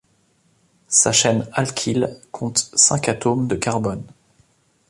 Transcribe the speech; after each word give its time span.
Sa 0.87 1.11
chaine 1.11 1.47
alkyle 1.53 2.17
compte 2.31 2.71
cinq 2.73 3.07
atomes 3.07 3.47
de 3.47 3.55
carbone. 3.55 4.01